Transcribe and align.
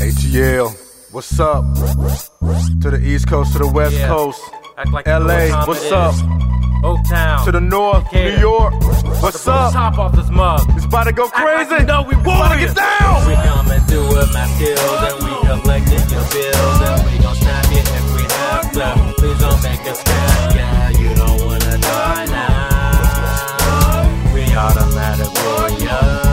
ATL, 0.00 0.70
what's 1.12 1.38
up? 1.40 1.64
To 2.82 2.90
the 2.90 3.00
East 3.02 3.26
Coast, 3.28 3.52
to 3.52 3.58
the 3.58 3.66
West 3.66 3.96
Yeah. 3.96 4.06
Coast. 4.08 4.40
Act 4.76 4.92
like 4.92 5.06
LA, 5.06 5.64
what's 5.66 5.90
up? 5.90 6.14
is. 6.14 6.22
Oak 6.84 7.00
Town. 7.08 7.44
To 7.44 7.50
the 7.52 7.60
North, 7.60 8.04
Decatur. 8.04 8.36
New 8.36 8.40
York, 8.40 8.74
what's 9.22 9.42
to 9.44 9.50
up? 9.52 9.72
Top 9.72 9.98
off 9.98 10.12
this 10.14 10.30
mug. 10.30 10.60
It's 10.76 10.84
about 10.84 11.04
to 11.04 11.12
go 11.12 11.24
Act 11.26 11.34
like 11.36 11.66
crazy. 11.68 11.80
you 11.82 11.86
know 11.86 12.02
we 12.02 12.14
want 12.16 12.52
to 12.52 12.58
get 12.64 12.76
down. 12.76 13.26
We 13.26 13.34
coming 13.34 13.80
through 13.88 14.08
with 14.08 14.32
my 14.32 14.46
skills 14.54 15.02
and 15.08 15.16
we 15.24 15.30
collecting 15.46 16.06
your 16.14 16.24
bills 16.30 16.80
and 16.88 17.02
we 17.10 17.18
gon' 17.18 17.34
snap 17.34 17.64
you 17.72 17.78
if 17.82 18.16
we 18.16 18.22
have 18.22 18.72
to. 18.72 19.14
Please 19.18 19.38
don't 19.40 19.62
make 19.64 19.80
us 19.90 19.98
snap, 20.00 20.54
yeah. 20.54 20.90
You 20.90 21.14
don't 21.16 21.40
wanna 21.44 21.78
die 21.78 22.26
now. 22.26 24.32
We 24.32 24.42
automatic 24.54 25.32
warriors. 25.42 26.27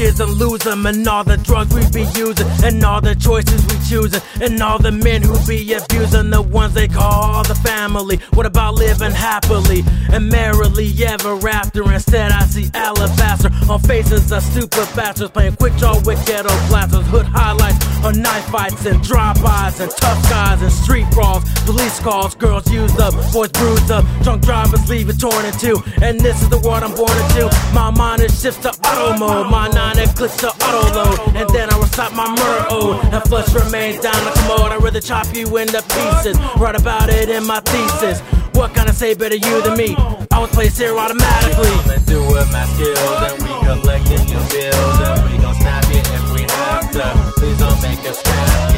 And 0.00 0.32
lose 0.32 0.60
them, 0.60 0.86
and 0.86 1.06
all 1.06 1.24
the 1.24 1.36
drugs 1.36 1.74
we 1.74 1.82
be 1.90 2.08
using, 2.18 2.46
and 2.64 2.82
all 2.82 3.02
the 3.02 3.14
choices 3.14 3.60
we 3.66 3.76
choosing, 3.86 4.22
and 4.40 4.62
all 4.62 4.78
the 4.78 4.90
men 4.90 5.20
who 5.20 5.36
be 5.46 5.74
abusing 5.74 6.30
the 6.30 6.40
ones 6.40 6.72
they 6.72 6.88
call 6.88 7.44
the 7.44 7.54
family. 7.56 8.16
What 8.32 8.46
about 8.46 8.74
living 8.74 9.12
happily 9.12 9.84
and 10.10 10.30
merrily 10.30 10.90
ever 11.04 11.36
after? 11.46 11.82
Instead, 11.92 12.32
I 12.32 12.46
see 12.46 12.70
alabaster 12.72 13.50
on 13.70 13.78
faces 13.80 14.32
of 14.32 14.42
stupid 14.42 14.88
bastards 14.96 15.32
playing 15.32 15.56
quick 15.56 15.76
draw 15.76 15.96
with 16.00 16.24
ghetto 16.26 16.48
blasters, 16.68 17.06
hood 17.08 17.26
highlights 17.26 17.84
on 18.02 18.22
knife 18.22 18.46
fights 18.46 18.86
and 18.86 19.02
drive-bys 19.02 19.80
and 19.80 19.90
tough 19.90 20.22
guys 20.30 20.62
and 20.62 20.72
street 20.72 21.06
brawls, 21.10 21.44
police 21.66 22.00
calls, 22.00 22.34
girls 22.34 22.70
used 22.72 22.98
up, 22.98 23.12
boys 23.32 23.52
bruised 23.52 23.90
up, 23.90 24.04
drunk 24.22 24.42
drivers 24.42 24.88
leave 24.88 25.10
it 25.10 25.20
torn 25.20 25.44
in 25.44 25.52
two, 25.58 25.76
and 26.00 26.18
this 26.20 26.40
is 26.40 26.48
the 26.48 26.58
world 26.60 26.82
I'm 26.82 26.94
born 26.94 27.16
into. 27.28 27.50
My 27.74 27.90
mind 27.90 28.22
is 28.22 28.40
shifts 28.40 28.62
to 28.62 28.70
auto 28.70 29.18
mode, 29.18 29.50
my 29.50 29.68
nine 29.68 29.89
it 29.98 30.14
clicks 30.16 30.36
to 30.38 30.48
auto 30.48 30.82
load, 30.94 31.18
and 31.36 31.48
then 31.50 31.70
I 31.70 31.78
recite 31.78 32.12
my 32.12 32.28
murder 32.28 32.66
ode, 32.70 33.04
and 33.12 33.22
flesh 33.24 33.52
remains 33.54 34.00
down 34.00 34.20
the 34.24 34.30
commode. 34.30 34.72
I'd 34.72 34.82
rather 34.82 35.00
chop 35.00 35.34
you 35.34 35.44
into 35.56 35.82
pieces, 35.82 36.38
write 36.56 36.76
about 36.76 37.08
it 37.08 37.28
in 37.28 37.46
my 37.46 37.60
thesis. 37.60 38.20
What 38.54 38.74
can 38.74 38.88
I 38.88 38.92
say 38.92 39.14
better 39.14 39.36
you 39.36 39.62
than 39.62 39.76
me? 39.76 39.94
I 40.30 40.38
was 40.38 40.50
placed 40.50 40.78
here 40.78 40.96
automatically. 40.96 41.70
Coming 41.82 42.00
through 42.00 42.26
with 42.32 42.52
my 42.52 42.64
skills, 42.74 42.98
and 42.98 43.42
we 43.42 43.50
collecting 43.66 44.28
your 44.28 44.44
bills, 44.50 44.98
and 45.00 45.30
we 45.30 45.38
gon' 45.42 45.54
snap 45.54 45.84
you 45.88 46.00
if 46.00 46.32
we 46.34 46.42
have 46.42 46.90
to. 46.92 47.32
Please 47.40 47.58
don't 47.58 47.80
make 47.82 48.02
us 48.10 48.20
snap, 48.20 48.74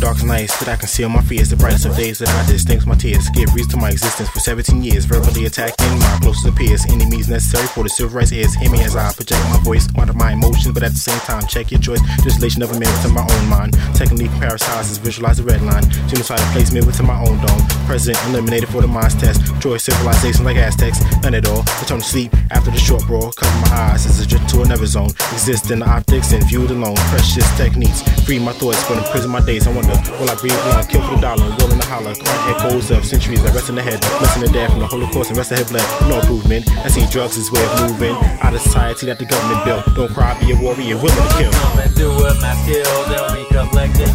darkest 0.00 0.24
nights 0.24 0.58
that 0.58 0.68
I 0.68 0.76
conceal 0.76 1.08
my 1.08 1.20
fears, 1.20 1.50
the 1.50 1.56
brightest 1.56 1.84
of 1.84 1.94
days 1.94 2.18
that 2.18 2.28
I 2.28 2.46
distinct 2.50 2.86
my 2.86 2.94
tears. 2.94 3.28
Give 3.30 3.52
reason 3.54 3.72
to 3.72 3.76
my 3.76 3.90
existence 3.90 4.30
for 4.30 4.40
17 4.40 4.82
years, 4.82 5.04
verbally 5.04 5.44
attacking 5.44 5.98
my 5.98 6.18
closest 6.22 6.56
peers. 6.56 6.86
Means 7.10 7.28
necessary 7.28 7.66
for 7.66 7.82
the 7.82 7.88
civil 7.90 8.16
rights 8.16 8.30
is. 8.30 8.54
Hear 8.54 8.70
me 8.70 8.80
as 8.82 8.94
I 8.94 9.12
project 9.12 9.42
my 9.50 9.58
voice, 9.62 9.88
quantify 9.88 10.14
my 10.14 10.32
emotions, 10.32 10.72
but 10.72 10.84
at 10.84 10.92
the 10.92 10.98
same 10.98 11.18
time, 11.20 11.44
check 11.46 11.72
your 11.72 11.80
choice. 11.80 12.00
Distillation 12.22 12.62
of 12.62 12.70
a 12.70 12.78
man 12.78 12.86
within 12.86 13.12
my 13.12 13.26
own 13.26 13.48
mind. 13.48 13.74
Technically, 13.94 14.28
parasites 14.38 14.96
visualize 14.98 15.38
the 15.38 15.42
red 15.42 15.60
line. 15.62 15.82
Genocidal 16.06 16.52
placement 16.52 16.86
within 16.86 17.06
my 17.06 17.18
own 17.18 17.36
dome. 17.44 17.62
Present, 17.86 18.16
eliminated 18.28 18.68
for 18.68 18.80
the 18.80 18.86
mind's 18.86 19.16
test. 19.16 19.42
Joy 19.58 19.76
civilization 19.76 20.44
like 20.44 20.56
Aztecs, 20.56 21.02
none 21.22 21.34
at 21.34 21.48
all. 21.48 21.66
Return 21.82 21.98
to 21.98 22.04
sleep 22.04 22.32
after 22.52 22.70
the 22.70 22.78
short 22.78 23.04
brawl. 23.06 23.32
Cover 23.32 23.58
my 23.66 23.90
eyes 23.90 24.06
as 24.06 24.20
a 24.20 24.26
drift 24.26 24.48
to 24.50 24.62
another 24.62 24.86
zone. 24.86 25.10
Exist 25.34 25.70
in 25.70 25.80
the 25.80 25.88
optics 25.88 26.32
and 26.32 26.44
viewed 26.46 26.70
alone. 26.70 26.96
Precious 27.10 27.44
techniques, 27.58 28.02
free 28.24 28.38
my 28.38 28.52
thoughts, 28.52 28.86
but 28.88 28.98
imprison 28.98 29.30
my 29.30 29.44
days. 29.44 29.66
I 29.66 29.74
wonder, 29.90 30.12
will 30.18 30.30
I 30.30 30.34
breathe 30.38 30.56
long, 30.70 30.86
kill 30.86 31.02
for 31.02 31.14
the 31.14 31.20
dollar, 31.20 31.46
will 31.58 31.70
in 31.70 31.78
the 31.78 31.86
holler. 31.86 32.14
Current 32.14 32.44
echoes 32.54 32.90
of 32.90 33.04
centuries 33.04 33.42
that 33.42 33.54
rest 33.54 33.68
in 33.68 33.74
the 33.74 33.82
head. 33.82 33.98
Listen 34.22 34.46
to 34.46 34.50
death 34.52 34.70
from 34.70 34.80
the 34.80 34.86
Holocaust 34.86 35.30
and 35.30 35.36
rest 35.36 35.52
of 35.52 35.58
head 35.58 35.68
blood. 35.68 35.86
No 36.08 36.20
improvement. 36.20 36.70
I 36.84 36.88
see 36.88 37.06
drugs 37.10 37.36
as 37.38 37.50
way 37.50 37.62
of 37.64 37.72
moving. 37.90 38.14
Out 38.40 38.54
of 38.54 38.60
society 38.60 39.06
that 39.06 39.18
the 39.18 39.26
government 39.26 39.64
built. 39.64 39.84
Don't 39.94 40.12
cry, 40.12 40.38
be 40.40 40.52
a 40.52 40.56
warrior, 40.56 40.96
willing 40.96 41.16
to 41.16 41.32
kill. 41.36 41.52
Coming 41.52 41.90
through 41.98 42.14
with 42.16 42.38
my 42.40 42.54
skills, 42.62 43.06
and 43.10 43.26
we 43.34 43.42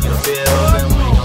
your 0.04 0.18
bills, 0.24 0.72
and 0.80 0.90
we 0.96 1.16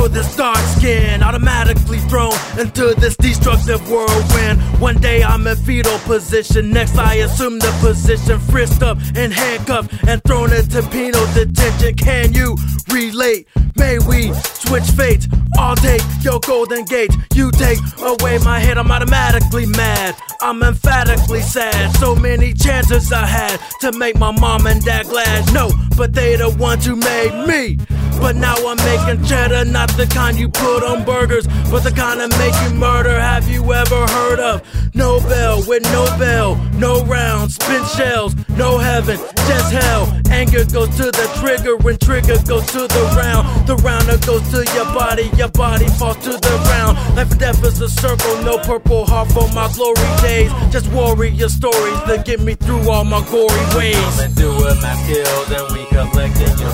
for 0.00 0.08
this 0.08 0.34
dark 0.34 0.56
skin. 0.76 1.22
Automatically 1.22 1.98
thrown 2.10 2.32
into 2.58 2.94
this 2.94 3.16
destructive 3.16 3.80
whirlwind. 3.90 4.58
One 4.80 4.98
day 4.98 5.22
I'm 5.22 5.46
in 5.46 5.56
fetal 5.56 5.98
position. 6.00 6.70
Next 6.70 6.96
I 6.96 7.14
assume 7.26 7.58
the 7.58 7.72
position. 7.80 8.38
Frisked 8.50 8.82
up 8.82 8.98
and 9.14 9.32
handcuffed 9.32 9.92
and 10.08 10.22
thrown 10.24 10.52
into 10.52 10.82
penal 10.88 11.26
detention. 11.34 11.94
Can 11.96 12.32
you 12.32 12.56
relate? 12.88 13.46
May 13.76 13.98
we 13.98 14.32
switch 14.70 14.90
fates? 14.90 15.26
I'll 15.58 15.74
take 15.74 16.02
your 16.22 16.38
golden 16.40 16.84
gate. 16.84 17.10
You 17.34 17.50
take 17.50 17.78
away 17.98 18.38
my 18.38 18.60
head. 18.60 18.78
I'm 18.78 18.90
automatically 18.90 19.66
mad. 19.66 20.14
I'm 20.40 20.62
emphatically 20.62 21.42
sad. 21.42 21.96
So 21.96 22.14
many 22.14 22.52
chances 22.54 23.12
I 23.12 23.26
had 23.26 23.58
to 23.80 23.90
make 23.98 24.16
my 24.16 24.30
mom 24.30 24.66
and 24.66 24.80
dad 24.84 25.06
glad. 25.06 25.52
No, 25.52 25.70
but 25.96 26.14
they 26.14 26.36
the 26.36 26.50
ones 26.50 26.86
who 26.86 26.94
made 26.94 27.46
me. 27.46 27.78
But 28.20 28.36
now 28.36 28.54
I'm 28.54 28.76
making 28.76 29.24
cheddar, 29.24 29.64
not 29.64 29.88
the 29.96 30.06
kind 30.06 30.38
you 30.38 30.48
put 30.48 30.84
on 30.84 31.04
burgers, 31.04 31.46
but 31.70 31.82
the 31.82 31.90
kind 31.90 32.20
that 32.20 32.30
make 32.38 32.54
you 32.62 32.78
murder. 32.78 33.18
Have 33.18 33.48
you 33.48 33.72
ever 33.72 34.06
heard 34.06 34.38
of 34.38 34.62
Nobel 34.94 35.64
with 35.66 35.82
no 35.84 36.04
bell, 36.18 36.56
no 36.74 37.02
rounds, 37.04 37.54
spin 37.54 37.84
shells, 37.96 38.36
no 38.50 38.78
heaven, 38.78 39.16
just 39.48 39.72
hell? 39.72 40.20
Anger 40.40 40.64
goes 40.64 40.88
to 40.96 41.12
the 41.12 41.28
trigger, 41.36 41.76
and 41.76 42.00
trigger 42.00 42.40
goes 42.48 42.64
to 42.72 42.88
the 42.88 43.02
round. 43.12 43.44
The 43.66 43.76
rounder 43.76 44.16
goes 44.24 44.40
to 44.52 44.64
your 44.72 44.86
body, 44.96 45.28
your 45.36 45.50
body 45.50 45.86
falls 46.00 46.16
to 46.24 46.32
the 46.32 46.56
ground. 46.64 46.96
Life 47.14 47.30
and 47.32 47.40
death 47.40 47.62
is 47.62 47.78
a 47.82 47.90
circle, 47.90 48.40
no 48.42 48.56
purple 48.56 49.04
heart 49.04 49.28
for 49.32 49.52
my 49.52 49.68
glory 49.76 50.00
days. 50.24 50.50
Just 50.72 50.88
warrior 50.92 51.50
stories 51.50 52.00
that 52.08 52.24
get 52.24 52.40
me 52.40 52.54
through 52.54 52.88
all 52.88 53.04
my 53.04 53.20
gory 53.28 53.52
ways. 53.76 54.00
Coming 54.16 54.32
through 54.32 54.56
with 54.64 54.80
my 54.80 54.96
skills, 55.04 55.50
and 55.52 55.66
we 55.76 55.84
collecting 55.92 56.56
your 56.56 56.69